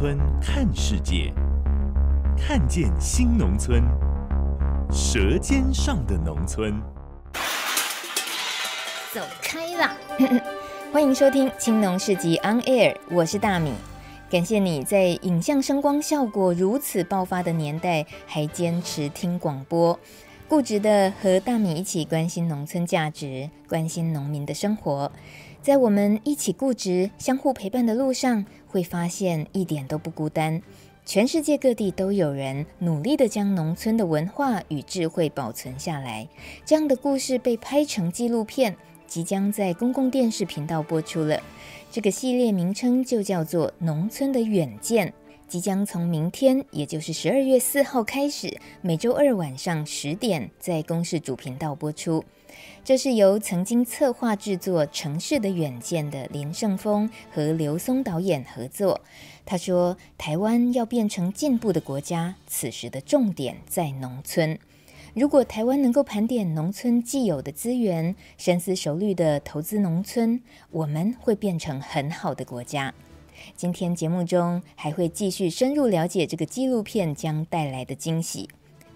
[0.00, 1.30] 村看世界，
[2.34, 3.84] 看见新农村，
[4.90, 6.80] 舌尖上的农村。
[9.12, 9.94] 走开啦！
[10.90, 13.74] 欢迎收听《青农市集 On Air》，我是大米。
[14.30, 20.00] 感谢你在影像声光效果如此爆发的年代，还坚持听广播，
[20.48, 25.12] 固执的和大米一起关心农村价值，关心农民的生活。
[25.60, 30.62] 在我们一起固执、相互陪伴的路上，会发现一点都不孤单。
[31.04, 36.28] 全世界各地都有人努力地将农村的文化与智慧保存下来。
[36.64, 38.76] 这样的故事被拍成纪录片，
[39.08, 41.42] 即将在公共电视频道播出了。
[41.90, 45.08] 这个系列名称就叫做《农村的远见》，
[45.48, 52.24] 即将从明天，也就是十二月四号开始，每周二晚上十点在公视主频道播出。
[52.82, 59.00] 这是由曾经策划制作《城市的远见》的林胜峰和刘松导演合作。
[59.44, 64.58] 他说：“台湾要变成进步的国家，此时的重点在农村。
[65.14, 72.94] 如果台湾能够盘点农村既有的资源，深思熟虑地投资农村，我们会变成很好的国家。”
[73.56, 78.48] 今天节目中还会继续深入了解这个纪录片将带来的惊喜。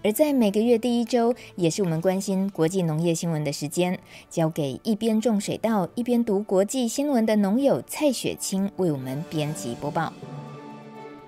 [0.05, 3.97] 而在每个月第一周，也是我们关心国际农业新闻的时间，
[4.29, 10.13] 交给一边种水稻一边读国际新闻的农友蔡雪清为我们编辑播报。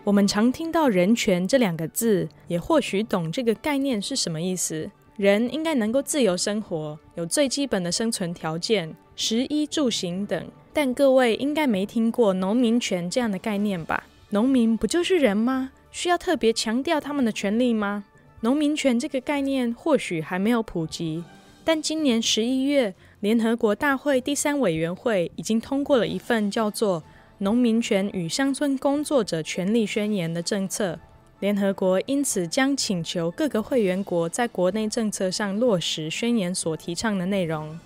[0.03, 4.91] 我们常听到“人权”这两个字，也或许懂这个概念是什么意思。
[5.15, 10.47] 人应该能够自由生活，有最基本的生存条件，食衣住行等。
[10.71, 14.03] 但各位应该没听过农民权这样的概念吧？
[14.29, 15.71] 农民不就是人吗？
[15.89, 18.03] 需要特别强调他们的权利吗？
[18.41, 21.23] 农民权这个概念或许还没有普及，
[21.63, 27.01] 但今年十一月，联合国大会第三委员会已经通过了一份叫做
[27.39, 30.99] 《农民权与乡村工作者权利宣言》的政策。
[31.39, 37.79] 联合国因此将请求各个会员国在国内政策上落实宣言所提倡的内容。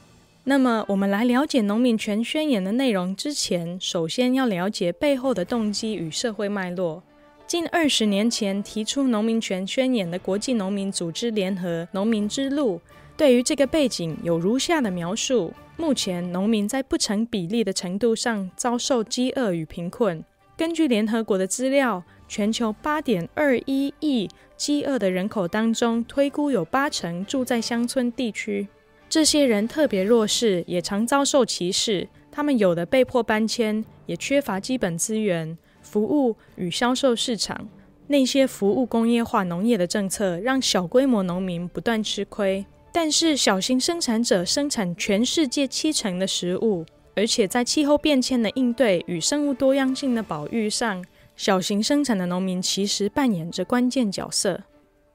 [0.43, 7.03] 那么，我们来了解农民权宣言的内容之前，首先要了解背后的动机与社会脉络。
[7.51, 12.79] 近二十年前提出农民权宣言的国际农民组织联合农民之路，
[13.17, 20.23] 对于这个背景有如下的描述：目前农民在不成比例的程度上遭受饥饿与贫困。
[20.55, 28.69] 根据联合国的资料，全球八点二一亿饥饿的人口当中，推估有八成住在乡村地区。
[29.09, 32.07] 这些人特别弱势，也常遭受歧视。
[32.31, 35.57] 他们有的被迫搬迁，也缺乏基本资源。
[35.91, 37.67] 服务与销售市场，
[38.07, 42.65] 那些服务工业化农业的政策让小规模农民不断吃亏。
[42.93, 51.03] 但是小型生产者生产全世界七成的食物，而且在气候变迁的应对与生物多样性的保育上，
[51.35, 54.61] 小型生产的农民其实扮演着关键角色。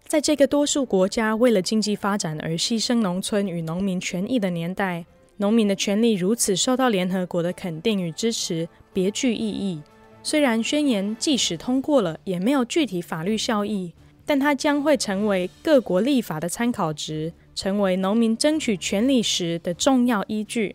[0.06, 5.06] 在这个多数国家为了经济发展而牺牲农村与农民权益的年代，
[5.38, 9.80] 农民的权利如此受到联合国的肯定与支持，别具意义。
[10.26, 13.92] 虽然宣言即使通过了，也没有具体法律效益，
[14.24, 20.74] 但它将会成为各国立法的参考值，成为农民争取权利时的重要依据。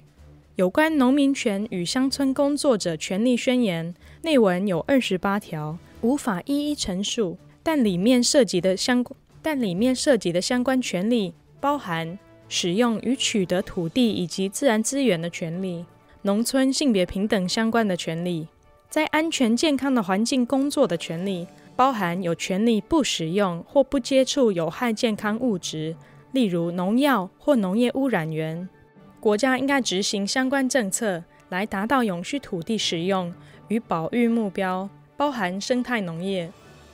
[0.55, 9.05] 有关农民权与乡村工作者权利宣言内文有二十八条，无法一一陈述，但里面涉及的相
[9.41, 15.83] 但里面涉及的相关权利包含使用与取得土地以及自然资源的权利，
[16.21, 18.47] 农村性别平等相关的权利。
[18.91, 21.47] 在安全健康的环境工作的权利，
[21.77, 25.95] 包含有权利不使用或不接触有害健康物质，
[26.33, 28.67] 例如农药或农业污染源。
[29.21, 33.33] 国家应该执行相关政策，来达到永续土地使用
[33.69, 36.51] 与保育目标，包含生态农业。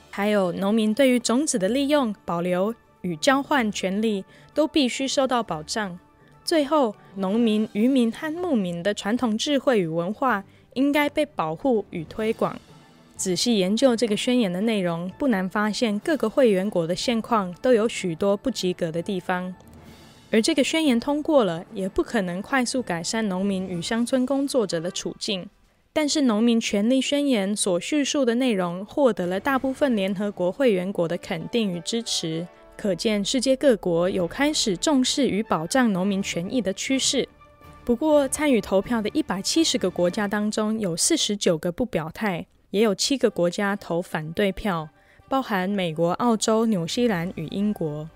[0.08, 4.24] 还有农民对于种子的利用、保留与交换权利，
[4.54, 5.98] 都必须受到保障。
[6.44, 10.44] 最后，农民、渔民和牧民的传统智慧与文化。
[10.74, 12.58] 应该被保护与推广。
[13.16, 19.54] 仔细研究这个宣言的内容，不难发现各个会员国的现况都有许多不及格的地方。
[20.30, 25.48] 而这个宣言通过了，也不可能快速改善农民与乡村工作者的处境。
[25.92, 37.28] 但是农民权利宣言所叙述的内容获得了大部分联合国会员国的肯定与支持，可见世界各国有开始重视与保障农民权益的趋势。
[37.88, 44.90] 不过，参与投票的一百七十个国家当中，有四十九个不表态，也有七个国家投反对票，
[45.26, 48.06] 包含美国、澳洲、纽西兰与英国。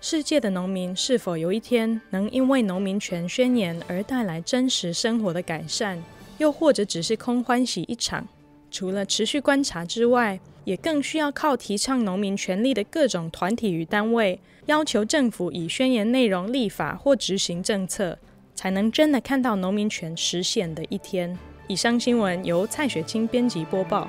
[0.00, 6.02] 世界的农民是否有一天能因为农民权宣言而带来真实生活的改善？
[6.38, 8.26] 又或者只是空欢喜一场？
[8.68, 18.18] 除了持续观察之外，也更需要靠提倡农民权利的各种团体与单位，要求政府以宣言内容立法或执行政策，
[18.60, 21.34] 才能真的看到农民权实现的一天。
[21.66, 24.06] 以上新闻由蔡雪清编辑播报。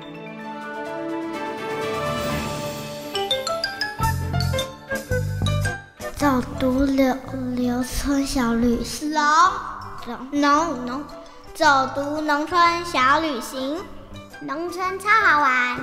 [6.16, 7.16] 早读刘
[7.56, 9.10] 刘村小旅行，
[10.04, 11.04] 农农农。
[11.54, 11.64] 走
[11.94, 13.78] 读农村小旅行，
[14.42, 15.80] 农村超好玩。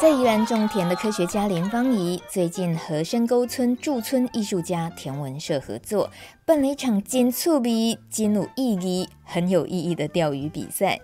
[0.00, 6.10] 在宜兰种田的科学家林芳仪，最近和深沟村驻村艺术家田文社合作，
[6.46, 10.98] 办了一场金醋比金努意义很有意义的钓鱼比赛。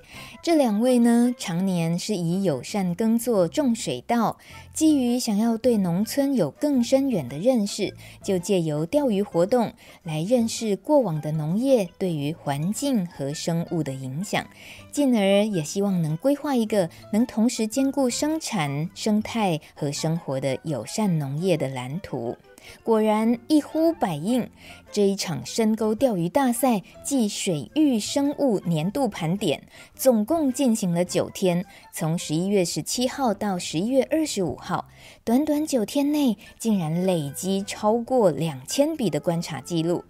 [0.46, 4.38] 这两位呢，常年是以友善耕作种水稻。
[4.72, 9.72] 基于想要对农村有更深远的认识，就借由钓鱼活动
[10.04, 14.46] 来认识过往的农业对于环境和生物的影响，
[14.92, 22.36] 进而也希望能规划一个能同时兼顾生产、生态和生活的友善农业的蓝图。
[22.82, 24.48] 果然一呼百应，
[24.90, 29.62] 这一场深沟钓鱼大赛暨水域生物年度盘点，
[29.94, 34.88] 总共进行了九天，从十一月十七号到十一月二十五号，
[35.24, 40.04] 短短九天内，竟然累积超过两千笔的观察记录。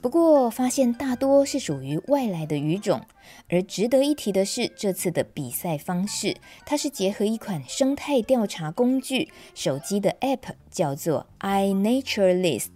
[0.00, 3.00] 不过，发现大多是属于外来的鱼种。
[3.48, 6.36] 而值得一提的是，这次的比赛方式，
[6.66, 12.68] 它是结合一款生态调查工具，手机的 App 叫做 iNaturalist，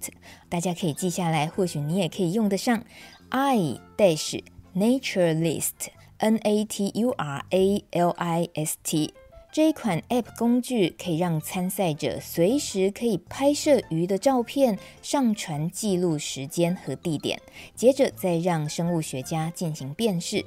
[0.48, 2.82] 大家可以记下来，或许你也可以用得上
[3.28, 4.42] i dash
[4.74, 9.12] naturalist，N A T U R A L I S T。
[9.50, 17.40] 这一款 App 工具可以让参赛者随时可以拍摄鱼的照片，上传记录时间和地点，
[17.74, 20.44] 接着再让生物学家进行辨识。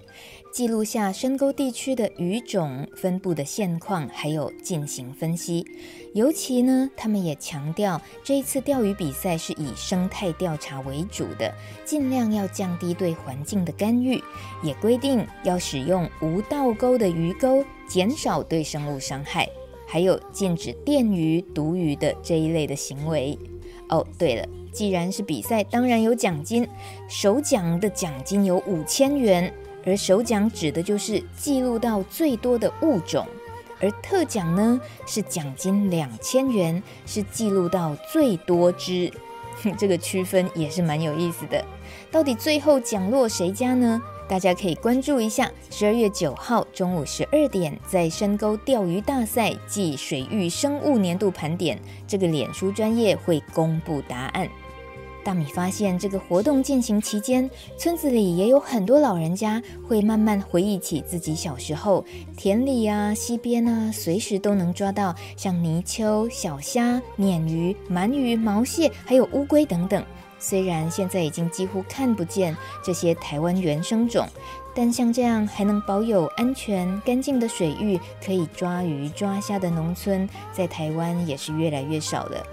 [0.52, 5.66] 记录下深沟地区的鱼种分布的现况，还有进行分析。
[6.14, 11.54] 尤其呢，他们也强调这一次钓鱼比赛是以生态调查为主的，
[11.86, 14.22] 尽量要降低对环境的干预，
[14.62, 19.48] 也规定要使用无倒钩的鱼钩，减少对生物伤害，
[19.88, 23.40] 还有禁止电鱼、毒鱼的这一类的行为。
[23.88, 26.68] 哦，对了，既然是比赛，当然有奖金，
[27.08, 29.54] 首奖的奖金有五千元。
[29.86, 33.28] 而首奖指的就是记录到最多的物种，
[33.80, 39.12] 而特奖呢是奖金两千元，是记录到最多只。
[39.78, 41.64] 这个区分也是蛮有意思的。
[42.10, 44.02] 到底最后奖落谁家呢？
[44.28, 54.50] 大家可以关注一下，十二月九号中午十二点，在深沟钓鱼大赛暨水域生物年度盘点这个脸书专业会公布答案。
[55.24, 62.04] 大米发现，这个活动进行期间，村子里也有很多老人家会慢慢回忆起自己小时候，
[62.36, 70.04] 田里啊、溪边啊，随时都能抓到像泥鳅、小虾、鲶鱼、鳗鱼、毛蟹，还有乌龟等等。
[70.40, 74.28] 虽然现在已经几乎看不见这些台湾原生种，
[74.74, 82.44] 但像这样还能保有安全干净的水域，可以抓鱼抓虾的农村，在台湾也是越来越少了。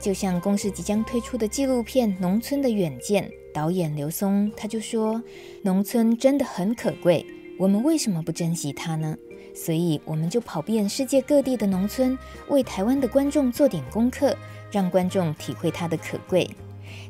[0.00, 5.22] 就像公司即将推出的纪录片《农村的远见》，导演刘松他就说
[5.62, 7.26] ：“农村真的很可贵，
[7.58, 9.16] 我们为什么不珍惜它呢？
[9.54, 12.16] 所以我们就跑遍世界各地的农村，
[12.48, 14.36] 为台湾的观众做点功课，
[14.70, 16.48] 让观众体会它的可贵。”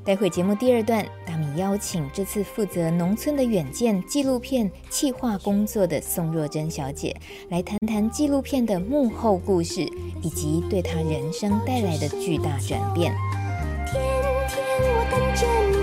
[0.08, 7.14] 待会节目第二段，大米邀请这次负责《农村的远见》纪录片企划工作的宋若珍小姐，
[7.50, 9.82] 来谈谈纪录片的幕后故事，
[10.22, 13.12] 以及对她人生带来的巨大转变。
[13.92, 14.02] 天
[14.48, 15.77] 天我等着你，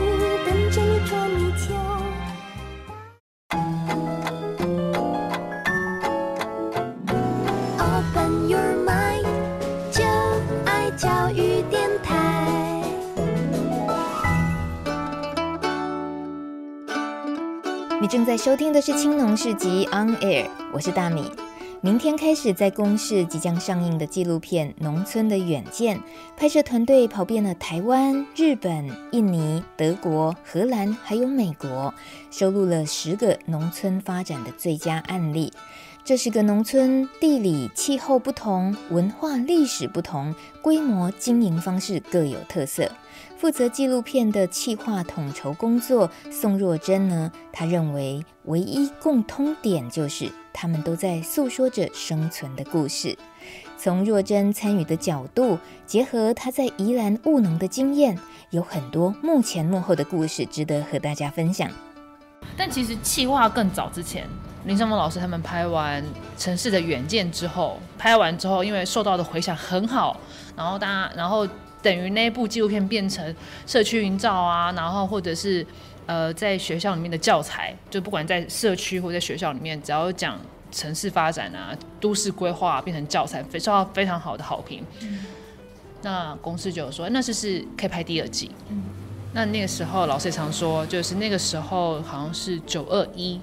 [18.25, 21.29] 在收听的是《青农市集 On Air》，我是大米。
[21.81, 25.97] 明天开始在公视即将上映的纪录片《农村的远见》，
[26.35, 31.93] 拍摄团队跑遍了台湾、日本、印尼、德国、荷兰，还有美国，
[32.31, 35.53] 收录了十个农村发展的最佳案例。
[36.03, 42.89] 这是个农村，地理气候不同，文化历史不同，规模经营方式各有特色。
[43.37, 53.17] 负责纪录片的企划统筹工作，宋若珍呢，她认为唯一共通点就是他们都在诉说着生存的故事。
[53.77, 58.17] 从若珍参与的角度，结合她在宜兰务农的经验，
[58.51, 61.69] 有很多幕前幕后的故事值得和大家分享。
[62.57, 64.27] 但其实企划更早之前。
[64.65, 66.01] 林胜峰老师他们拍完
[66.39, 70.19] 《城市的远见》之后，拍完之后，因为受到的回响很好，
[70.55, 71.47] 然后大家，然后
[71.85, 73.35] 等于那部纪录片变成
[73.67, 75.63] 社区营造啊，然后或者是
[76.07, 80.39] 呃在学校里面的教材，就不管在社区或在学校里面，只要讲
[80.71, 84.83] 城市发展啊、都市规划、啊，变成教材，非受到非常好的好评。
[85.01, 85.23] 嗯、
[86.01, 88.49] 那公司就有说，那是是可以拍第二季。
[88.69, 88.83] 嗯、
[89.33, 93.39] 那那个时候老师也常说，就是那个时候好像是九二一。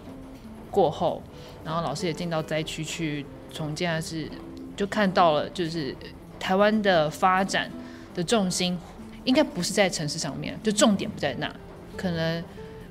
[0.73, 1.23] 过后，
[1.67, 4.27] 然后老师也进到灾区去重建，还是
[4.75, 5.95] 就看到了，就是
[6.41, 7.71] 台湾的发展
[8.15, 8.79] 的重心
[9.25, 11.55] 应该不是在城市上面，就重点不在那，
[11.97, 12.45] 可能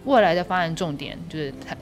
[0.06, 1.76] 未来的发展重点就是它。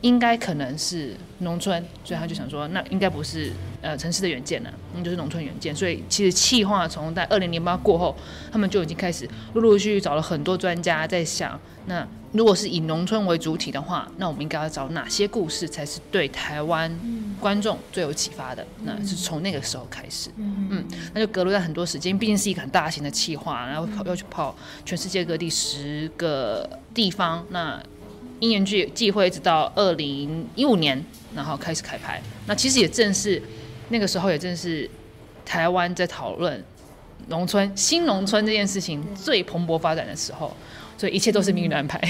[0.00, 5.72] 应该可能是农村，所以他就想说，那应该不是呃城市的远见了，那就是农村远见。
[5.72, 8.12] 所以其实气化从在二零零八过后，
[8.50, 16.90] 他们就已经开始陆陆续续找了很多专家在想，那如果是以农村为主体的话，那我们应该要找哪些故事才是对台湾
[17.40, 18.66] 观众最有启发的？
[18.84, 20.84] 那是从那个时候开始，嗯，
[21.14, 27.82] 那就隔了在很多时间，毕竟是一个很大型的企划，然后跑要去跑全世界各地十个地方，那。
[28.40, 31.00] 因缘聚际会，直到二零一五年，
[31.32, 32.20] 然后开始开拍。
[32.46, 33.40] 那其实也正是
[33.90, 34.90] 那个时候，也正是
[35.46, 36.60] 台湾在讨论
[37.28, 40.52] 农村新农村这件事情最蓬勃发展的时候。
[40.96, 42.00] 所以一切都是命运的安排。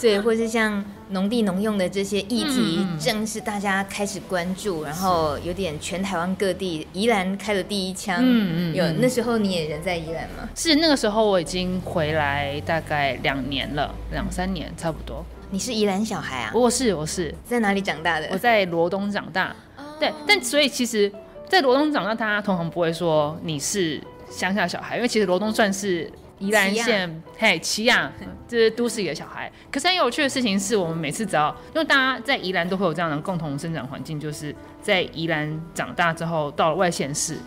[0.00, 8.18] 对，或是像农地农用的这些议题，正是大家开始关注，然后有点全台湾各地，宜兰开了第一枪。
[8.20, 10.48] 嗯嗯，有那时候你也人在宜兰吗？
[10.54, 15.24] 是那个时候我已经回来大概两年了，两三年差不多。
[15.50, 16.52] 你是宜兰小孩啊？
[16.54, 18.28] 我是，我是在哪里长大的？
[18.30, 19.54] 我在罗东长大。
[20.00, 21.12] 对，但所以其实，
[21.48, 26.10] 在罗东长大，大家通常不会说你是乡下小孩，因为其实罗东算是。
[26.38, 28.10] 宜兰县，嘿，奇亚，
[28.48, 29.50] 这是都市里的小孩。
[29.70, 37.38] 可是很有趣的事情是，我们每次只要，因为大家在宜兰都会有这样的共同生长环境，就是在宜兰长大之后，到了外县市，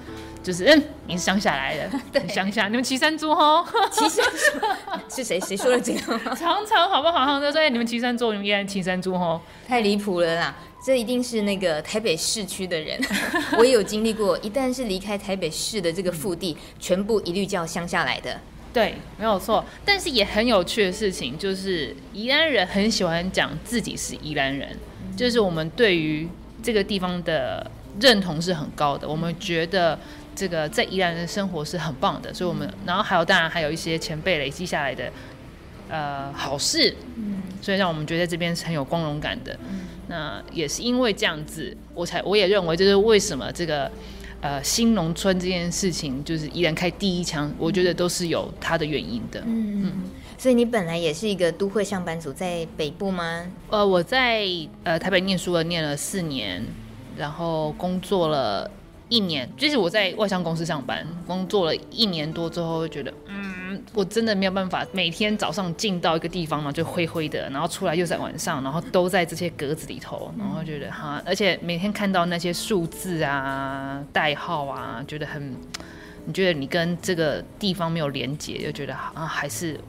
[0.41, 4.67] 就是嗯，你是乡下来的， 对，乡下，你们骑山猪吼，骑山猪
[5.13, 5.39] 是谁？
[5.39, 6.17] 谁说的这个？
[6.35, 7.25] 常常好不好？
[7.25, 10.55] 常常说，哎，你们骑山猪，你们宜兰骑山猪吼，太离谱了啦！
[10.83, 12.97] 这一定是那个台北市区的人，
[13.57, 18.39] 我也有经历过，一旦是离开台北市的这个腹地，全部一律叫乡下来的。
[18.77, 19.65] 对，没有错。
[19.83, 24.77] 但是也很有趣的事情，就是宜兰人很喜欢讲自己是宜兰人，
[25.15, 26.29] 就是我们对于
[26.61, 29.09] 这个地方的认同是很高的。
[29.09, 29.97] 我们觉得
[30.35, 35.11] 这个在宜兰的生活是很棒的，所以我们然后还有当然还有一些前辈累积下来的
[35.89, 36.95] 呃好事，
[37.63, 39.57] 所以让我们觉得这边是很有光荣感的。
[40.07, 43.91] 那也是因为这样子，我才我也认为就是为什么这个。
[44.47, 49.41] 呃，新农村这件事情就是依然开第一枪，我觉得都是有它的原因的。
[49.45, 49.93] 嗯嗯，
[50.37, 53.45] 所以你本来也是一个都会上班族，在北部吗？
[53.69, 54.47] 呃，我在
[54.85, 56.63] 呃台北念书了，念了四年，
[57.17, 58.71] 然后工作了
[59.09, 63.13] 一年，就是我在外商公司上班，工作了一年多之后，觉得
[63.67, 63.83] 嗯。
[63.93, 75.55] 我真的没有办法每天早上进到一个地方嘛，就灰灰的，然后出来又在晚上，然后都在这些格子里头，然后觉得哈，而且每天看到那些数字啊、代号啊，觉得很，
[76.25, 79.79] 你觉得你跟这个地方没有连接，就觉得啊，还是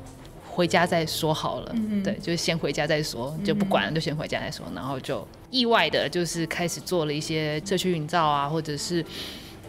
[0.48, 1.72] 回家再说好了。
[1.74, 4.66] 嗯、对，就是先回家再说，就不管了，就先回家再说。
[4.74, 9.04] 然后就意外的，就是开始做了一些社区营造啊，或者是。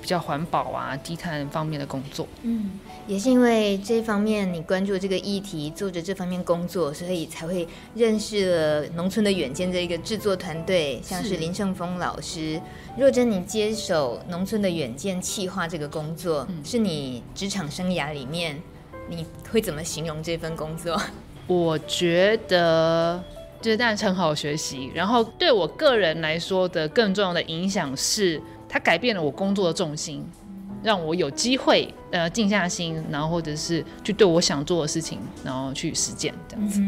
[0.02, 2.72] 比较环保啊、低碳方面的工作，嗯，
[3.08, 12.60] 也是因为这方面你关注这个议题，做着这方面工作，所以才会认识了农村的远见这一个制作团队，像是林胜峰老师。
[12.98, 18.62] 若真，你接手农村的远见企划这个工作，嗯、是你职场生涯里面，
[19.10, 21.00] 你会怎么形容这份工作？
[21.46, 23.24] 我觉得
[23.62, 28.42] 就是当然很好学习，然后对我个人来说的更重要的影响是。
[28.70, 30.24] 它改变了我工作的重心，
[30.84, 36.80] 让我有机会呃静下心，然后或者是去对我想做的事情，然后去实践这样子。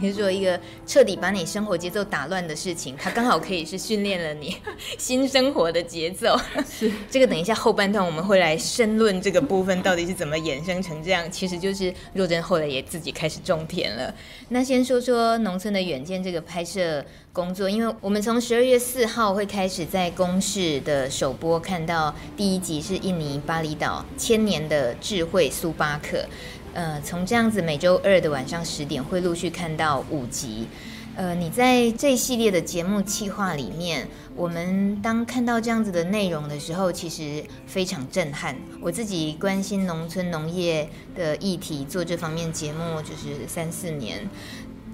[0.00, 4.56] 你是说一个彻底把你生活节奏打乱的事情，它刚好可以是训练了你
[4.98, 6.38] 新生活的节奏。
[6.68, 11.30] 是这个，等一下后半段我们会来深论这个部分到底是怎么衍生成这样。
[11.30, 14.12] 其实就是若真后来也自己开始种田了。
[14.48, 26.24] 那先说说农村的远见这个拍摄工作，因为我们从十二月四号会开始在公视的首播看到第一集是印尼巴厘岛千年的智慧苏巴克。
[26.74, 30.66] 呃，从这样子每周二的晚上十点会陆续看到五集。
[31.14, 38.56] 呃，你在这一系列的节目企划里面，我们当看到这样子的内容的时候，其实非常震撼。
[38.80, 44.26] 我自己关心农村农业的议题，做这方面节目就是三四年，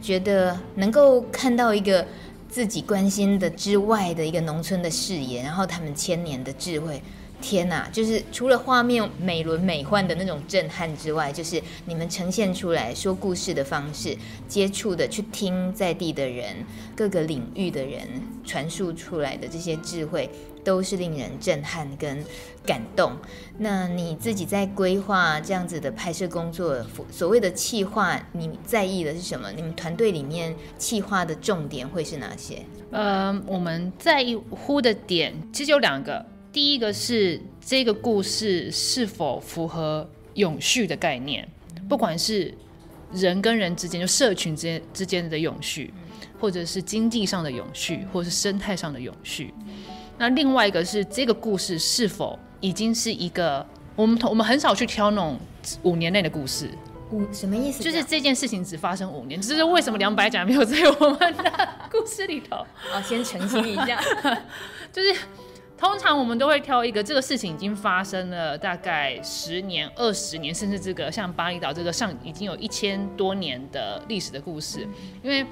[0.02, 2.04] 觉得能够看到一个
[2.48, 7.00] 自己关心的之外的一个农村的视野，然后他们千年的智慧。
[7.40, 14.16] 天呐，就是除了画面美轮美奂的那种震撼之外，就是你们呈现出来说故事的方式，
[14.46, 16.56] 接触的去听在地的人，
[16.96, 18.00] 各个领域的人
[18.44, 20.28] 传述出来的这些智慧，
[20.64, 22.24] 都是令人震撼跟
[22.66, 23.12] 感动。
[23.56, 29.50] 那你自己在规划这样子的拍摄工作，所谓的企划，你在意的是什么？
[29.52, 32.64] 你们团队里面企划的重点会是哪些？
[32.90, 36.26] 呃，我们在乎的点其实有两个。
[36.52, 41.46] 第一个是这个故事是否符合永续的概念，
[41.88, 42.52] 不管是
[43.12, 45.92] 人跟人之间，就社群之间之间的永续，
[46.40, 49.52] 或者是经济上的永续，或者是生态上的永续。
[50.16, 53.64] 那另外一个是这个故事是否已经是一个
[53.94, 55.38] 我们我们很少去挑那种
[55.82, 56.70] 五年内的故事。
[57.10, 57.82] 五什么意思？
[57.82, 62.56] 就是这件事情只发生五年，只是为什么两百甲没有在我们的故事里头？
[62.92, 64.02] 哦，先澄清一下，
[64.90, 65.14] 就是。
[65.78, 74.80] 通常我们都会挑一个这个事情已经发生了大概十年、二十年，甚至这个像巴厘岛这个上已经有一千多年的历史的故事，
[75.22, 75.46] 因为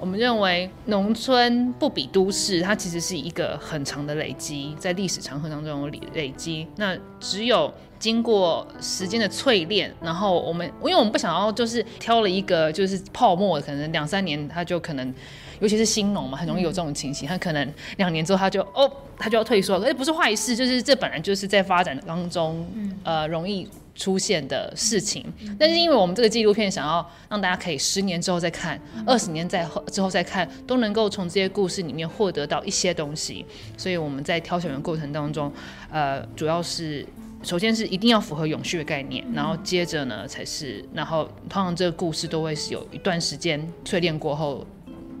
[0.00, 6.66] 我们认为农村不比都市，它其实是一个很长的累积，在历史长河当中累累积。
[6.76, 15.14] 那只有经过时间的淬炼，然后我们因为我们不想要就是挑了一个就是泡沫，可能两三年它就可能。
[15.60, 17.28] 尤其是新农嘛，很容易有这种情形。
[17.28, 22.66] 他可能两年之后他就哦，他就要退缩，而且不是坏事，就是这本来就是在发展当中，
[23.02, 25.24] 呃，容易出现的事情。
[25.58, 33.44] 但是因为我们这个纪录片想要让大家可以十年之后再看，二十年再后之后再看，都能够从这些故事里面获得到一些东西。
[33.76, 35.50] 所以我们在挑选的过程当中，
[35.90, 37.06] 呃，主要是
[37.42, 44.66] 首先是一定要符合永续的概念，然后接着呢才是，然后通常这个故事都会是有一段时间淬炼过后。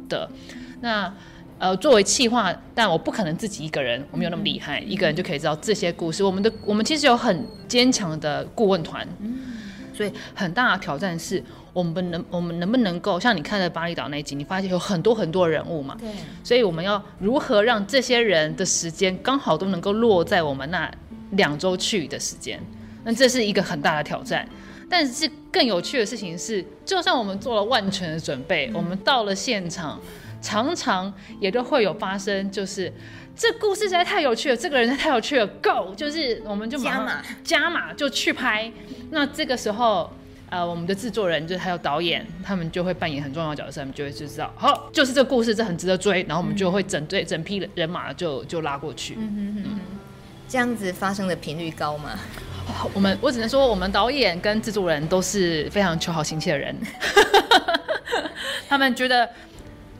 [0.08, 0.28] 的
[0.80, 1.12] 那
[1.58, 6.22] 呃，作为企划，但我不可能自己一个人，我没有那么厉害，嗯、一个人就可以知道这些故事。
[6.22, 9.38] 我们的我们其实有很坚强的顾问团，嗯、
[9.94, 11.42] 所以很大的挑战是
[11.72, 15.96] 我们能我们能不能够像你看的巴厘岛那一集，你发现有很多很多人物嘛？
[15.98, 16.10] 对。
[16.44, 20.92] 所以我们要如何让这些人的时间刚好都能够落在我们那
[21.30, 22.60] 两周去的时间？
[23.02, 24.46] 那这是一个很大的挑战。
[24.88, 30.00] 但是更有趣的事情是，就算我们做了万全的准备，嗯、我们到了现场，
[30.40, 32.92] 常常也都会有发生，就是
[33.34, 38.70] 这故事实在太有趣了，这个人太有趣了，Go，就是我们就加码加码就去拍。
[39.10, 40.10] 那这个时候，
[40.50, 49.16] 呃，我们的制作人就是还有导演，他们就会扮演很重要的角色，他们就会就知道，好，就是这个故事这很值得追，然后我们就会整队整批人马就就拉过去。
[49.18, 49.80] 嗯哼哼哼，
[50.48, 52.10] 这样子发生的频率高吗？
[52.92, 56.76] 我们我只能说，我们导演跟制作人都是非常求好心切的人，
[58.68, 59.28] 他们觉得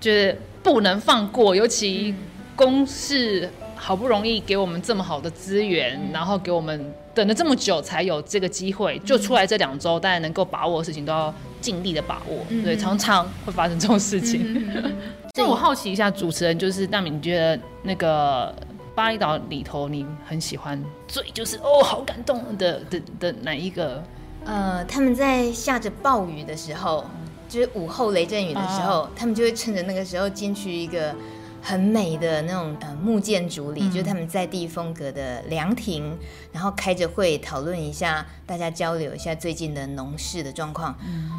[0.01, 2.15] 就是不能放过，尤其
[2.55, 14.71] 公视好不容易给我们这么好的资源，然后给我们等了这么久才有这个机会，就出来这两周，大家能够把握的事情都要尽力的把握，对，常常会发生这种事情。
[15.39, 18.55] 那我好奇一下，主持人就是大敏，你觉得那个？
[18.97, 24.03] 巴厘岛里头，你很喜欢最就是哦，好感动的的的哪一个？
[24.47, 27.05] 呃，他们在下着暴雨的时候，
[27.47, 31.15] 就是午后雷阵雨的时候，啊、他们就会趁着那个时候进去一个
[31.61, 36.17] 很美的那种呃木建筑里，嗯、就是他们在地风格的凉亭，
[36.51, 40.97] 然后开着会讨论一下，大家交流一下最近的农事的状况。
[41.07, 41.31] 嗯，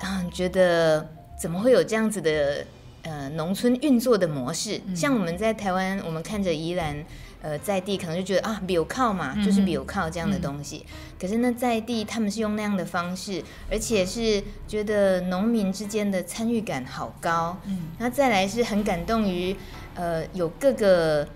[0.00, 1.04] 啊，觉得
[1.40, 2.64] 怎么会有这样子的？
[3.02, 7.02] 呃，农村运作的模式，嗯、像我们在台湾，我们看着宜兰，
[7.40, 10.84] 呃，在地可能就觉得啊，比靠嘛，嗯、就是比靠这样的东西。
[10.86, 17.58] 嗯、可是呢，在地他们是用那样的方式，而且是觉得农民之间的参与感好高。
[17.66, 19.56] 嗯，那再来是很感动于，
[19.94, 21.26] 呃，有各个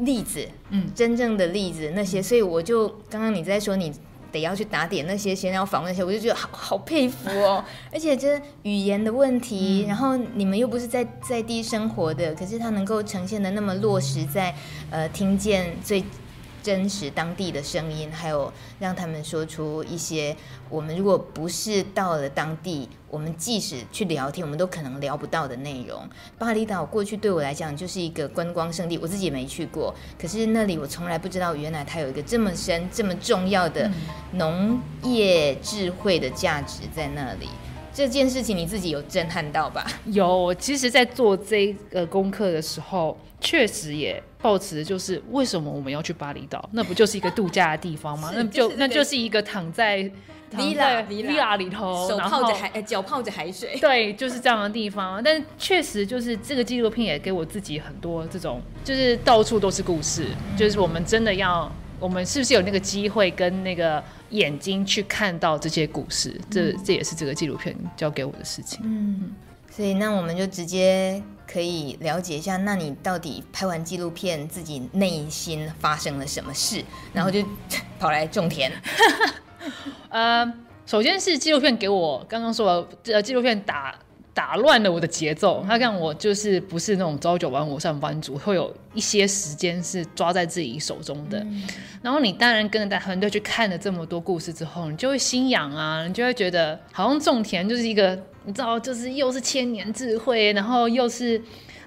[0.00, 3.92] 例子，嗯，真正的例子那些，所以我就刚刚你在说你。
[4.30, 7.64] 得要去打点那些先要访问那些，我就觉得好好佩服哦。
[7.92, 14.54] 而且这语言的问题，嗯、然后你们又不是在在地生活的，可是他能够呈现的那么落实在
[14.90, 16.04] 呃听见最。
[16.62, 20.36] 真实当地的声音，还有让他们说出一些
[20.68, 26.08] 我们如果不是到了当地，我们即使去聊天，我们都可能聊不到的内容。
[26.38, 33.90] 巴厘岛过去对我来讲就是一个观光胜地，我自己也没去过，可是那里我从来不知道，原来它有一个这么深、这么重要的
[34.32, 37.48] 农业智慧的价值在那里。
[37.92, 39.86] 这件事情你自己有震撼到吧？
[40.06, 46.68] 有，其实，在做这个功课的时候，确实也抱持的就是为什么我们要去巴厘岛？
[46.72, 48.30] 那不就是一个度假的地方吗？
[48.34, 55.22] 那就那就是一个躺在里头，手泡着海，脚泡着海水， 对，就是这样的地方。
[55.22, 60.26] 但确实就是这个纪录片也给我自己很多这种，就是到处都是故事，
[60.56, 64.02] 就是我们真的要，我们是不是有那个机会跟那个。
[64.30, 68.78] 眼睛去看到这些故事，这这也是这个纪录片交给我的事情。
[68.84, 69.32] 嗯，
[69.68, 76.80] 所以那我们就直接可以了解一下，那你到底拍完纪录片，自己内心发生了什么事，
[77.12, 77.44] 然后就
[77.98, 78.70] 跑来种田。
[80.10, 80.54] 呃，
[80.86, 83.98] 首先是纪录片给我刚刚说的，呃，纪录片打。
[84.40, 91.38] 打乱了我的节奏，他看我就是不是那种朝九晚五上班族，会有一些时间是抓在自己手中的。
[91.40, 91.62] 嗯、
[92.00, 101.38] 然后你当然跟着大团队去看了这么多故事之后，你就会心痒啊，你就会觉得好像种田就是一个，你知道，就是又是千年智慧，然后又是，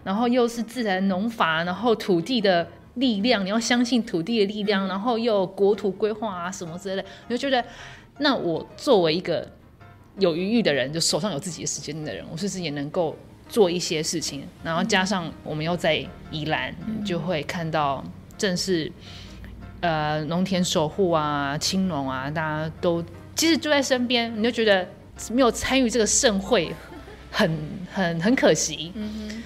[0.03, 7.65] 然后又是自然农法，然后土地的力量，你要相信土地的力量，然后又有国土规划啊什么之类的，你就觉得，
[8.19, 9.49] 那我作为一个。
[10.19, 13.15] 有余裕的人，就手上有自己的时间的人，我是不是也能够
[13.49, 14.43] 做一些事情？
[14.63, 15.95] 然后加上我们又在
[16.29, 16.73] 宜兰，
[17.03, 18.03] 就会看到
[18.37, 18.91] 正是
[19.81, 23.03] 呃农田守护啊、青农啊，大家都
[23.35, 24.87] 其实就在身边，你就觉得
[25.31, 26.71] 没有参与这个盛会，
[27.31, 27.57] 很
[27.91, 28.91] 很很可惜。
[28.93, 29.43] 嗯、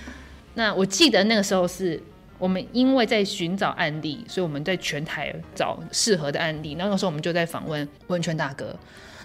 [0.56, 2.02] 那我记得那个时候是
[2.38, 6.76] 我们因为在寻找案例，所以我们在全台找适合的案例。
[6.76, 8.76] 那个时候我们就在访问温泉大哥。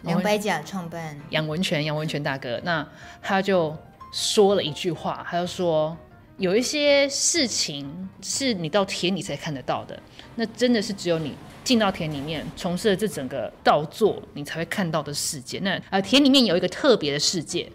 [0.03, 2.87] 两百甲创办杨文泉，杨文泉大哥，那
[3.21, 3.77] 他就
[4.13, 5.97] 说了一句话，他就说
[6.39, 9.99] 有一些事情是你到田里才看得到的，
[10.35, 15.61] 那真的是只有你进到田里面从事了这整个稻作，你才会看到的世界。
[15.61, 17.71] 那呃，田里面有一个特别的世界，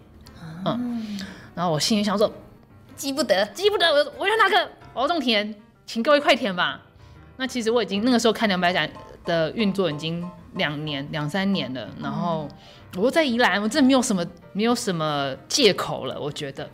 [0.66, 1.18] 嗯，
[1.56, 2.30] 然后我心里想说，
[2.96, 6.84] 记不得，记不得，我我要那个，我要种田，请各位快填吧。
[7.38, 8.86] 那其实我已经那个时候看两百甲
[9.24, 10.30] 的运作已经。
[10.56, 12.48] 两年两三年了，然后
[12.96, 16.70] 我在宜兰，我真的没有什么没有什么借口了，我觉得。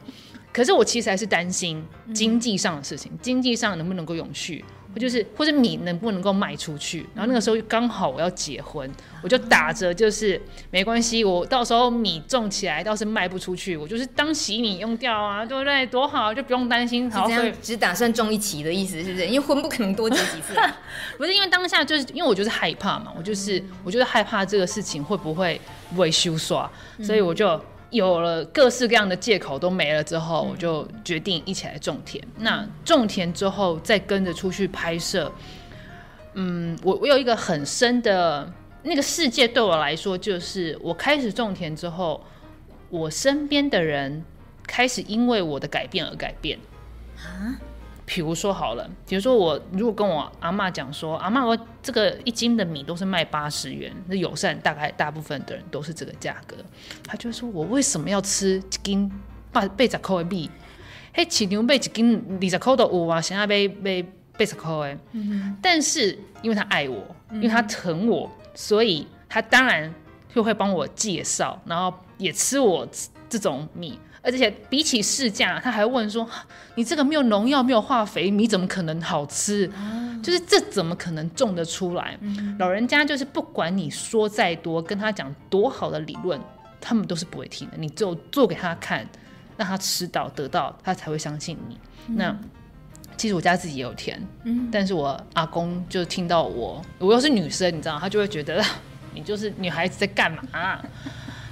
[0.52, 1.84] 可是我其实还是担心
[2.14, 4.64] 经济上的事情，经济上能不能够永续。
[4.94, 7.06] 或就是，或者米能不能够卖出去？
[7.16, 8.90] 然后那个时候刚好我要结婚，
[9.22, 15.86] 我就打着就是没关系，我到时候米种起来倒是卖不出去，我就是当洗米用掉啊，对不对？
[15.88, 17.10] 多好，就不用担心。
[17.10, 19.26] 好，这样只打算种一期的意思是不是？
[19.26, 20.54] 因为婚不可能多结几次。
[21.18, 25.60] 不是因为当下就是因为我就是害怕嘛，我就是我就是害怕这个事情会不会
[25.94, 26.70] 不会修刷，
[27.02, 27.60] 所以我就。
[27.94, 32.22] 有了各式各样的借口都没了之后，我就决定一起来种田。
[32.40, 35.32] 那种田之后，再跟着出去拍摄。
[36.34, 38.52] 嗯，我我有一个很深的
[38.82, 42.26] 那个世界，对我来说，就是我开始种田之后，
[42.90, 44.26] 我身边的人
[44.66, 46.58] 开始因为我的改变而改变。
[47.18, 47.56] 啊？
[48.06, 56.58] 比如说好了，比如说我如果跟我阿妈讲说，阿妈，我这个一斤的米都是卖八十元，那友善大概大部分的人都是这个价格，
[57.08, 59.10] 他就说我为什么要吃一斤
[59.52, 60.52] 八八十块的米？
[61.14, 64.06] 嘿，市场卖一斤二十块都有啊，现在卖卖
[64.38, 65.00] 八十块的。
[65.14, 65.58] 嗯哼。
[65.62, 69.94] 但是因为他爱我，因为他疼我，所以他当然
[70.34, 72.86] 就会帮我介绍，然后也吃我
[73.30, 73.98] 这种米。
[74.24, 76.28] 而且比起市价，他还问说
[76.76, 79.70] ：“你这个没有农药、没有化肥，米怎么可能好吃？
[79.76, 86.40] 啊、就是这怎么可能种得出来？”嗯、老人家就是不管你说再多，跟他讲多好的理论，
[86.80, 87.76] 他们都是不会听的。
[87.78, 89.06] 你只有做给他看，
[89.58, 91.78] 让他吃到、得到，他才会相信你。
[92.08, 92.36] 嗯、那
[93.18, 98.64] 其实我家自己也有田，嗯、但是我阿公就听到我，我又是女生，你知道，他就会觉得
[99.14, 100.42] 你就是女孩子在干嘛？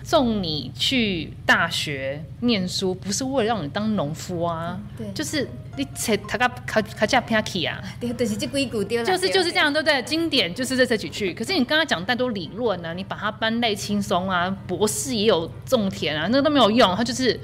[0.04, 10.02] 送你去大学念书，不是为了让你当农夫啊，对，就是你才他个卡卡加偏起啊，对，就是就是就是这样，对不对？
[10.04, 11.34] 经典就是在这几句。
[11.34, 17.40] 可是你跟他讲太多理论呢、啊，你把它搬类轻松啊，博士也有种田啊，那个都没有用，他就是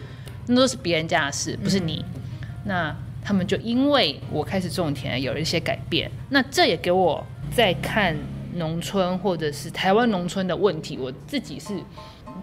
[0.48, 2.04] 那都是别人家的事，不是你。
[2.04, 2.22] 嗯、
[2.66, 8.16] 那他们就因为我开始种田，有了一些改变，那这也给我在看
[8.56, 11.78] 农村或者是台湾农村的问题，我自己是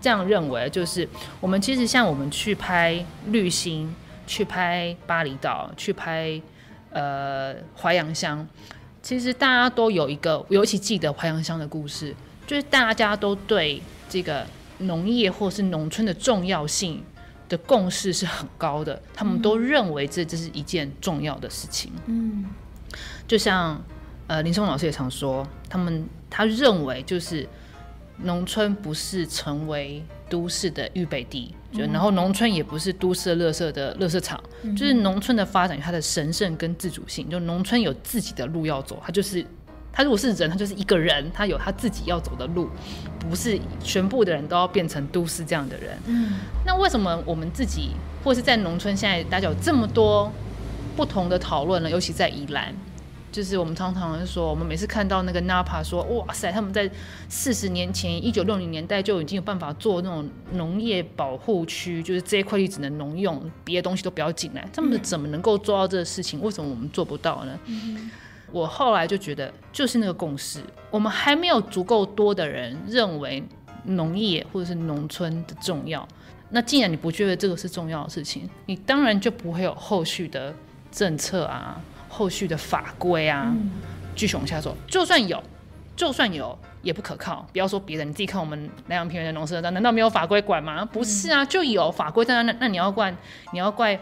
[0.01, 1.09] 这样认为，就是
[1.41, 3.95] 我们其实像我们去拍绿星，
[4.27, 6.41] 去拍巴厘岛，去拍
[6.91, 8.47] 呃淮阳乡，
[9.03, 12.15] 其实大家都有一个，尤其记得淮阳乡的故事，
[12.47, 14.47] 就是大家都对这个
[14.79, 17.03] 农业或是农村的重要性
[17.49, 21.93] 的共识是很高的，他们都认为这这是一件重要的事情。
[22.07, 22.47] 嗯，
[23.29, 23.83] 就像
[24.27, 27.47] 呃林松老师也常说，他们他认为就是
[28.19, 34.43] 农村不是成为都市的预备地，就然后农村也不是都市垃圾的垃圾场，
[34.77, 39.45] 就是农村的发展有它的神圣跟自主性，就农村有自己的路要走，它就是。
[39.97, 42.69] 他如果是人，他就是一个人，他有他自己要走的路，
[43.21, 45.97] 不是全部的人都要变成都市这样的人。
[46.07, 46.33] 嗯，
[46.67, 47.91] 那为什么我们自己
[48.25, 50.33] 或是在农村，现在大家有这么多
[50.97, 51.89] 不同的讨论呢？
[51.89, 52.75] 尤其在宜兰，
[53.35, 56.89] 就是我们常常说，我们每次看到那个 NAPA 说，哇塞，他们在
[57.29, 64.65] 四十年前，一九六零年代就已经有办法做那种农业保护区，就是这一块地只能农用，别的东西都不要进来。
[64.73, 66.41] 他们怎么能够做到这个事情？
[66.41, 67.59] 为什么我们做不到呢？
[67.67, 68.09] 嗯
[68.53, 73.43] 我后来就觉得，就是那个共识，我们还没有足够多的人认为
[73.83, 76.07] 农业或者是农村的重要。
[76.51, 80.55] 那既然你不觉得这个是重要的事情，你当然就不会有后续的
[80.93, 81.83] 政策啊、
[82.15, 83.53] 后续的法规啊
[84.15, 84.77] 继续往下说。
[84.87, 85.43] 就算有，
[85.97, 87.47] 就算有，也不可靠。
[87.53, 90.85] 不要说别人，你自己看我们南阳平原的农社，难道没有法规管吗？
[90.85, 93.15] 不是啊，就有法规在那，那你要怪，
[93.53, 93.99] 你要怪，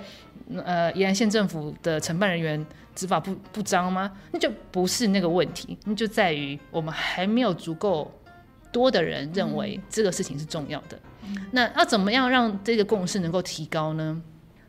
[0.65, 2.67] 呃，宜兰县政府的承办人员。
[2.95, 4.13] 执法不不彰吗？
[4.33, 8.13] 那就不是那个问题，那就在于我们还没有足够
[8.71, 11.01] 多的人认为这个事情是重要的。
[11.27, 14.21] 嗯、那要怎么样让这个共识能够提高呢？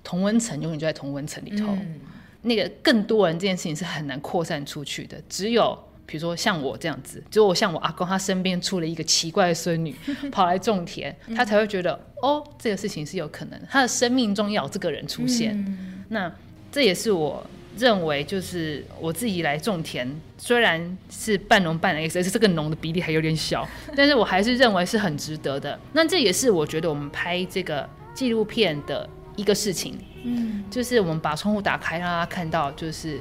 [0.06, 1.99] 同温层永远就在同温层里头，嗯、
[2.43, 5.17] 那个更多人这件事情是很难扩散出去的。
[5.27, 9.95] 只有比如说像我这样子，只有我像我阿公他身边出了一个奇怪的孙女
[10.32, 15.58] 跑来种田，嗯、他才会觉得哦，这个事情是有可能，他的生命中要有这个人出现。
[15.67, 16.32] 嗯、那
[16.71, 17.45] 这也是我。
[17.75, 25.79] 认为就是我自己来种田，虽然是半农半 X，而且这个农的比例还有点小， 但是我还是认为是很值得的。
[25.91, 33.19] 那这也是我觉得我们拍这个纪录片的一个事情，嗯，就是我们把窗户打开，让大家看到，就是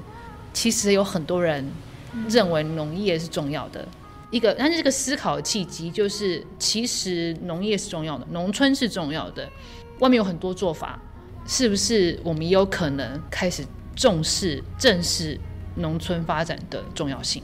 [0.53, 1.67] 其实有很多人
[2.29, 3.87] 认为农业是重要的
[4.31, 9.49] 一个，但是这个思考的契机就是，其实农业是重要的，农村是重要的，
[10.01, 10.99] 外面有很多做法，
[11.47, 13.65] 是不是我们也有可能开始？
[13.95, 15.39] 重视、正视
[15.75, 17.43] 农村发展的重要性。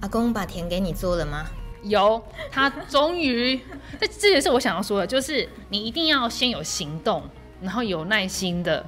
[0.00, 1.44] 阿公把田给你做了吗？
[1.82, 3.60] 有，他终于。
[4.00, 7.22] 这 这也是我想要说的，就是你一定要先有行动，
[7.60, 8.84] 然后有耐心的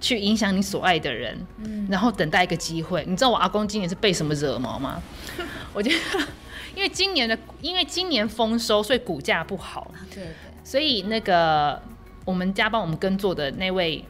[0.00, 3.04] 去影响你所爱的人，嗯、然后等待一个机会。
[3.06, 5.02] 你知道我阿公今年是被什么惹毛吗？
[5.72, 6.26] 我觉得，
[6.74, 9.90] 因为今年的因为今年丰收，所以股价不好。
[10.14, 10.28] 对对。
[10.64, 11.80] 所以那个
[12.24, 14.04] 我们家帮我们耕作的那位。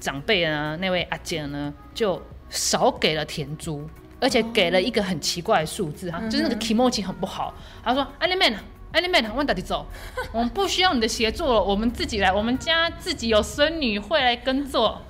[0.00, 3.88] 长辈呢，那位阿姐呢，就少给了田租，
[4.20, 7.54] 而且给了一个很奇怪的数字哈，哦、就是那个 kimochi 很不好。
[7.82, 8.54] 他说：“啊，你们，
[8.94, 9.84] 哎，你们，我们到底走？
[10.30, 12.32] 我们不需要你的协助了，我们自己来。
[12.32, 15.02] 我们家自己有孙女会来耕作。”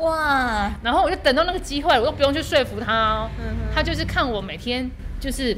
[0.00, 0.72] 哇！
[0.82, 5.56] 然后我就等到那个机会，我又不用去说服他哦，嗯、他就是看我每天就是。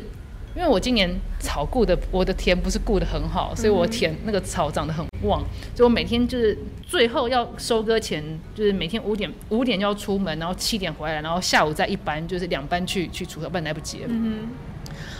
[0.54, 5.42] 因为我今年草顾的，我的田不是顾得很好，所以我田那个草长得很旺，
[5.74, 8.22] 所以我每天就是最后要收割前，
[8.54, 14.08] 就是每天五点五点就要出门，然后七点回来，然后下午再一班，就是两班去去锄头，不然来不及了。
[14.10, 14.48] 嗯、哼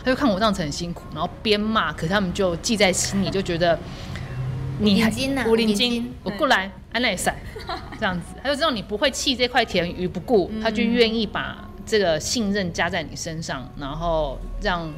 [0.05, 3.79] 他就看我这样子很辛苦，然后边骂，可是他们就记在心里，就觉得
[4.81, 5.11] 你还
[5.47, 7.37] 五零斤，我过来安奈赛
[7.99, 14.93] 这样子，他就知道你不会弃这块田于不顾，他就愿意把这个信任加在你身上，然后让。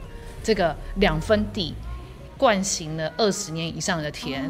[0.46, 1.72] 这个两分地
[2.36, 4.42] 惯行了二十年以上的田，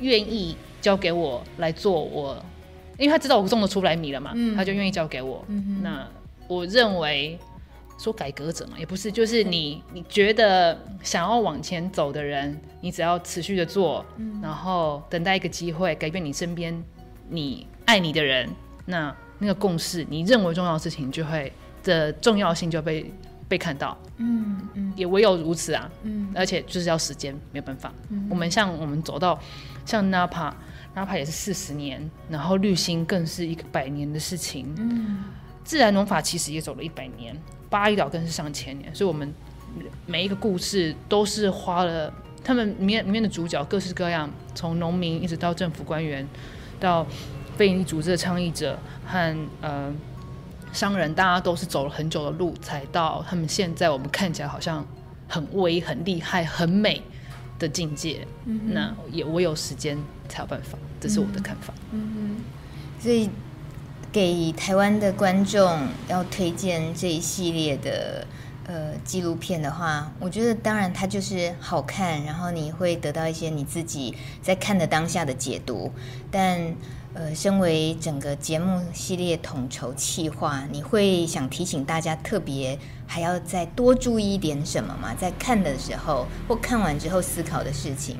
[0.00, 0.28] 愿、oh.
[0.28, 2.36] 意交给我来做我，
[2.98, 5.42] 因为他知道我种得出来米了嘛，嗯、他就愿意交给我。
[5.48, 6.06] 嗯、那
[6.46, 7.38] 我认为
[7.98, 16.82] 说改革者嘛，也不是，就是你你觉得想要往前走的人，你只要持续的做，嗯、然后等待一个机会，改变你身边
[17.28, 18.48] 你爱你的人，
[18.86, 23.12] 那那个共识，你认为重要的事情就会的重要性就被。
[23.48, 27.90] 被看到，嗯嗯，也唯有如此啊，嗯，而且就是要时间，没有办法。
[28.10, 29.40] 嗯、我们像我们走到
[29.86, 35.24] 像 Napa，Napa 也是四十年，然后绿星更是一个百年的事情，嗯，
[35.64, 37.34] 自然农法其实也走了一百年，
[37.70, 39.32] 巴厘岛更是上千年，所以我们
[40.06, 46.26] 每一个故事都是花了他们里面里面的主角各式各样，从农民一直到政府官员，
[46.78, 47.06] 到
[47.56, 49.92] 非营利组织的倡议者和呃。
[50.70, 54.86] 商人，大家都是走了很久的路才到他们现在我们看起来好像
[55.26, 57.00] 很威、很厉害、很美
[57.58, 58.26] 的境界。
[58.44, 59.96] 嗯、那也我有时间
[60.28, 61.72] 才有办法，这是我的看法。
[61.90, 62.36] 嗯嗯，
[63.00, 63.30] 所以
[64.12, 68.26] 给台湾的观众要推荐这一系列的。
[68.70, 75.90] 呃，纪录片的话，我觉得当然它就是好看，然后你会得到一些你自己在看的当下的解读。
[76.30, 76.76] 但
[77.14, 85.14] 呃，身为整个节目系列统筹企划，你会想提醒大家特别还要再多注意一点什么吗？
[85.14, 88.18] 在看的时候或看完之后思考的事情。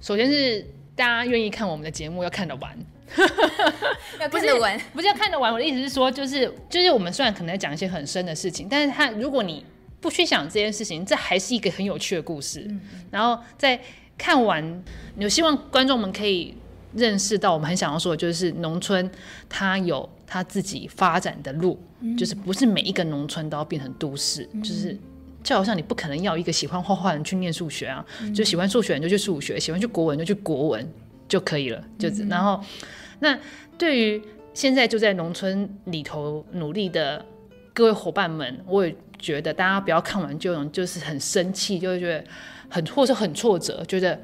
[0.00, 2.78] 首先是大家愿意看我们的节目，要看得完，
[4.20, 5.52] 要看得完，不是要看得完。
[5.52, 9.64] 我的意思是说，就是就是我们虽然可能在讲一些很深的事情，但是他如果你
[10.00, 12.66] 不去想这件事情，这还是一个很有趣的故事。
[12.68, 13.80] 嗯、然后在
[14.18, 14.82] 看完，
[15.20, 16.54] 我希望观众们可以
[16.94, 19.10] 认识到，我们很想要说的就是农村
[19.48, 24.48] 它有它自己发展的路，嗯、就是不是每一个农村都要变成都市。
[24.52, 24.96] 嗯、就是
[25.42, 30.92] 就好像你不可能要一个喜欢画画的人去念数学啊，嗯、就喜欢数学人就去数学，喜欢去国文就去国文
[31.28, 31.82] 就可以了。
[31.98, 32.62] 就是、嗯、然后，
[33.24, 33.36] 那
[33.76, 37.24] 对于现在就在农村里头努力的
[37.72, 38.94] 各位伙伴们，我也。
[39.16, 42.22] 觉得大家不要看完就就是很生气，就会觉得
[42.68, 44.20] 很或是很挫折，觉得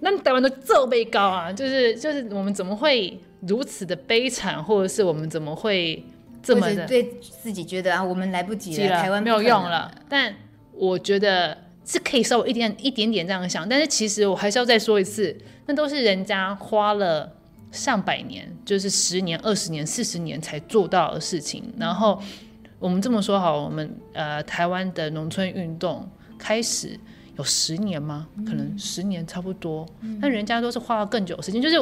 [0.00, 6.04] 那台湾都这么高啊，就是就是我们怎么会如此的悲惨，或者是我们怎么会
[6.42, 9.90] 这么的对自己觉得啊，我们来不及了，了台湾没有用了。
[10.10, 10.34] 但
[10.74, 17.33] 我觉得是可以稍微一点一点点这样想，但是其实我还是要再说一次，那都是人家花了
[17.74, 22.22] 上百年，就是十年、二十年、四十年才做到的事情，然后。
[22.80, 26.06] 我们这么说好，我们呃台湾的农村运动
[26.36, 26.98] 开始
[27.38, 28.28] 有十年吗？
[28.44, 29.88] 可能十年差不多。
[30.20, 31.76] 那、嗯、人家都是花了更久的时间，就是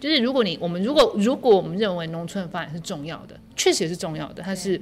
[0.00, 4.80] 就是如果你我们如果如果我们认为农村的发展是重要的，确实也是重要的，它是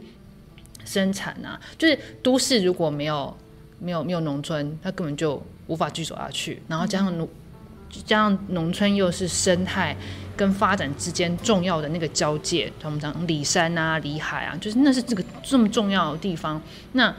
[0.85, 3.37] 生产啊，就是都市如果没有
[3.81, 6.62] 没有没有农村，它根本就无法继续走下去。
[6.69, 9.97] 然后加上农、嗯、加上农村又是生态。
[10.37, 16.61] 跟发展之间重要的那个交界，我们讲里山啊、里海啊，就是那是这个这么重要的地方，
[16.92, 17.12] 那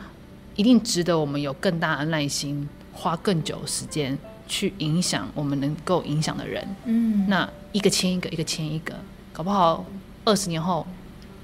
[0.56, 6.68] 一定值得我们有更大的耐心，花更久时间去影响我们能够影响的人。
[6.86, 8.94] 嗯，那一个签一个，一个签一个，
[9.34, 9.84] 搞不好
[10.24, 10.86] 二十年后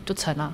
[0.05, 0.53] 就成了。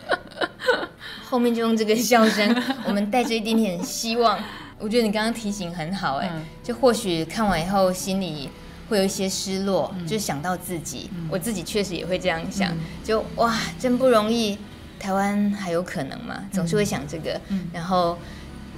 [1.24, 4.38] 后面就用这个笑声，我们带着一点点希望。
[4.78, 8.50] 我觉得你刚刚提醒很好，欸，哎，嗯，就或许看完以后心里。
[8.90, 14.58] 会有一些失落，嗯、就想到自己，嗯、我自己确实也会这样想，嗯、就哇，真不容易，
[14.98, 16.44] 台湾还有可能吗？
[16.50, 18.18] 总是会想这个，嗯、然后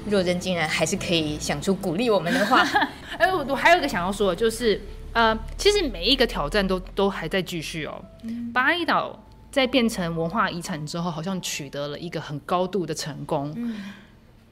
[0.07, 2.62] 若真竟然还是可以想出鼓励我们的话。
[3.16, 4.79] 哎，我我还有一个想要说的，就是
[5.14, 8.05] 呃，其实每一个挑战都都还在继续哦。
[8.25, 9.18] 嗯、巴厘岛
[9.51, 13.92] 在变成文化遗产之后，好像取得了一个很高度的成功，嗯、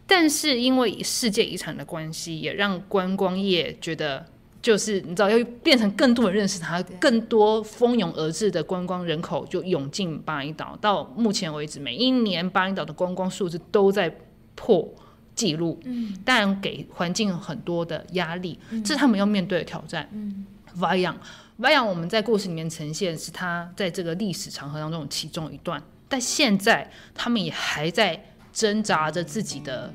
[0.07, 4.25] 但是因为世界遗产的关系，也让观光业觉得。
[4.63, 10.77] 就是你知道，要变成更多人认识它，更多蜂拥而至的观光人口就涌进巴厘岛。
[10.83, 14.15] 到目前为止，每一年巴厘岛的观光数字都在
[14.55, 14.87] 破
[15.35, 15.81] 纪录。
[15.85, 20.07] 嗯，当然给环境很多的压力，嗯、这是他们要面对的挑战。
[20.13, 20.45] 嗯
[20.79, 29.91] ，Wayang，Wayang，我们在故事里面呈现是他在这个历史长河当中其中一段，但现在他们也还在挣扎着自己的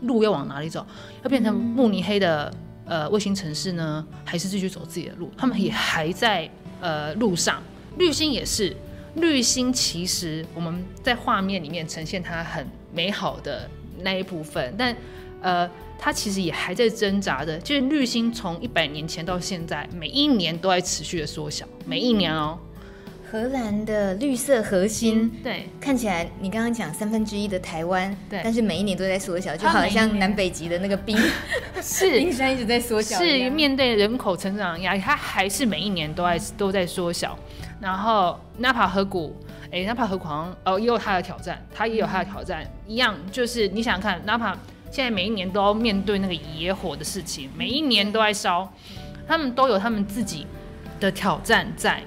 [0.00, 0.86] 路要往哪里走，
[1.22, 2.50] 要变成慕尼黑的。
[2.86, 5.30] 呃，卫星城市呢，还是继续走自己的路？
[5.36, 6.48] 他们也还在
[6.80, 7.62] 呃路上。
[7.98, 8.76] 绿星也是，
[9.16, 13.68] 绿星其实我们在画面里面呈现它很美好的
[14.02, 14.96] 那一部分，但
[15.40, 15.68] 呃，
[15.98, 17.58] 它其实也还在挣扎着。
[17.58, 22.58] 就是绿星从一百年前到现在，每一年都在持续的缩小，每一年哦。
[23.30, 31.18] 荷兰的绿色核心，嗯、对，看起来你刚刚讲三分之一的台湾，对，但是每一年都在缩小，就好像南北极的那个冰，
[31.82, 32.18] 是。
[32.18, 37.36] 冰山一直在缩小，是面对人口成长压力，它还是每一年都在都在缩小。
[37.80, 39.36] 然后纳帕河谷，
[39.70, 44.56] 哎，纳帕河谷好像哦也有它的挑战，它也有它的挑战，嗯、一样就是你想想看，纳帕
[44.90, 48.72] 现在每一年都要面对那个野火的事情，每一年都在烧，
[49.26, 50.46] 他们都有他们自己
[51.00, 52.00] 的挑战在。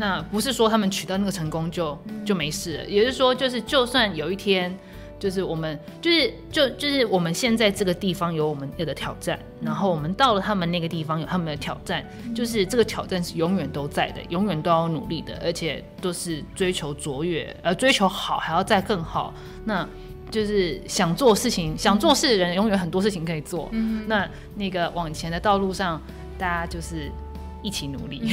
[0.00, 4.74] 那不是说他们取得那个成功就就没事了，也就是说，就是就算有一天，
[5.18, 12.02] 就是我们就是就就是我们现在这个地方有我们的挑战，然后我们到了他们那个地方有他们的挑战，
[12.34, 19.34] 就是这个挑战是永远都在的，永远都要努力的，而且都是追求卓越，而追求好还要再更好。
[19.66, 19.86] 那
[20.30, 23.68] 就是想做事情，想做事的人永远很多事情可以做。
[24.06, 26.00] 那那个往前的道路上，
[26.38, 27.12] 大家就是
[27.62, 28.32] 一起努力。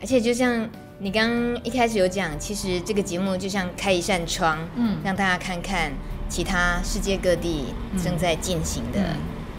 [0.00, 0.68] 而且就像
[0.98, 1.30] 你刚
[1.64, 5.92] 一开始有讲，其实这个节目就像开一扇窗，嗯，让大家看看
[6.28, 7.66] 其他世界各地
[8.02, 9.00] 正在进行的，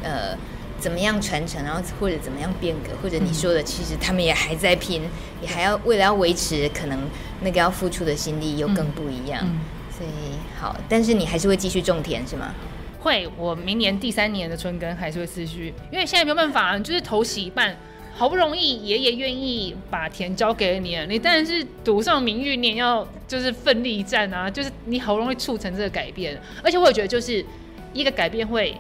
[0.04, 0.38] 嗯、呃，
[0.80, 5.10] 怎么样传承，然后或者怎么样变革，或者你说的，其实他们也还在拼，嗯、
[5.42, 7.00] 也还要为了要维持，可能
[7.42, 9.60] 那个要付出的心力又更不一样，嗯、
[9.96, 12.54] 所以好，但是你还是会继续种田是吗？
[13.00, 17.76] 会，我明年第三年的春耕还是会持续，因为现在没有办法，就是头洗一半。
[18.18, 24.50] 好不容易爷爷愿意把田交给你了，你当然是赌上名誉，你也要就是奋力一战啊！
[24.50, 27.46] 就是你好不容易促成这个改变，而且我也觉得就是
[27.94, 28.76] 一个改变会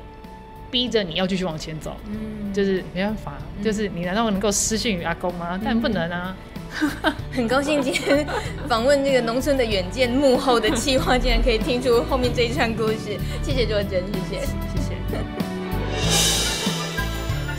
[0.71, 5.59] 逼着你要继续往前走，嗯，就是没办法，嗯、就是你难道能够失信于阿公吗？
[5.63, 6.35] 但不能啊！
[6.81, 8.25] 嗯、 很高兴今天
[8.67, 13.17] 访问这个农村的远见幕后的企划，竟然可以听出后面这一串故事。
[13.43, 14.76] 谢谢卓真，谢谢，谢谢。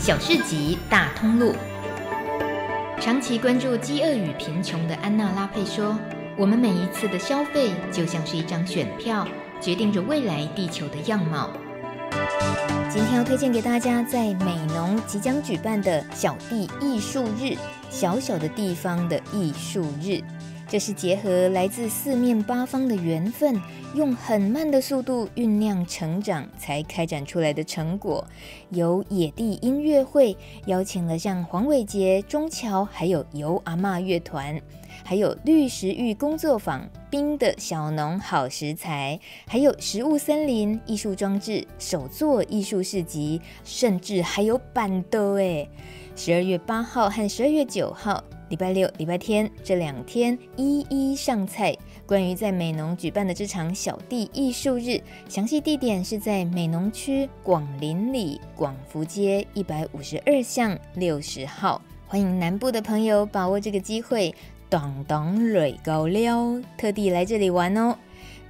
[0.08, 1.54] 小市集大通路，
[2.98, 5.98] 长期关注饥饿与贫穷的安娜拉佩说
[6.34, 9.28] ：“我们每一次的消费就像是一张选票，
[9.60, 11.50] 决定着未来地球的样貌。”
[12.88, 17.54] 今天要推荐给大家，在美浓即将举办的小地艺术日，
[17.90, 20.22] 小小的地方的艺术日。
[20.70, 23.58] 这是结合来自四面八方的缘分，
[23.94, 28.22] 用很慢的速度酝酿成长，才开展出来的成果。
[28.68, 34.60] 由野地音乐会邀请了像黄伟杰、中桥，还有游阿嬷乐团，
[35.02, 45.66] 还有绿食育工作坊、冰的小农好食材，还有食物森林艺术装置、手作艺术市集，甚至还有办桌诶！
[46.18, 48.22] 十二月八号和十二月九号。
[48.48, 51.72] 礼拜六、礼拜天这两天一一上菜。
[52.04, 61.80] 关于在美浓举办的这场小地艺术日，详细地点是在美浓区广林里广福街一百五十二巷六十号。
[62.08, 64.34] 欢迎南部的朋友把握这个机会，
[64.68, 67.96] 当当瑞高撩，特地来这里玩哦。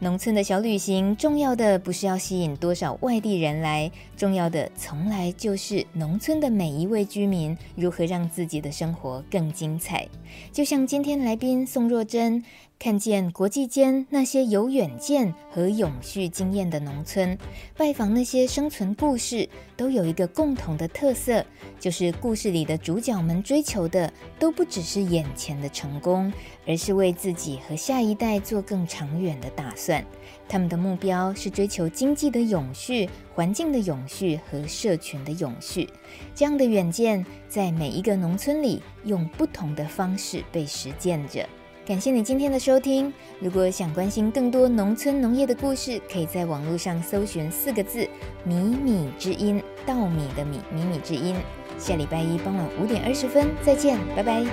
[0.01, 10.07] 农村的小旅行，重要的不是要吸引多少外地人来，重要的从来就是农村的每一位居民如何让自己的生活更精彩。
[10.53, 12.45] 就像今天来宾宋若珍。
[12.79, 17.37] 看见国际间那些有远见和永续经验的农村，
[17.77, 21.45] 拜访那些生存故事，都有一个共同的特色，
[21.81, 26.33] 就是故事里的主角们追求的都不只是眼前的成功，
[26.69, 30.05] 而是为自己和下一代做更长远的打算。
[30.49, 35.89] 他们的目标是追求经济的永续、环境的永续和社群的永续。
[36.33, 41.45] 这样的远见，在每一个农村里，用不同的方式被实践着。
[41.89, 43.11] 感谢你今天的收听。
[43.41, 48.07] 如果想关心更多农村农业的故事，可以在网络上搜寻四个字
[48.45, 51.35] “米米之音”，稻米的米，米米之音。
[51.79, 54.45] 下礼拜一傍晚五点二十分再见，拜拜。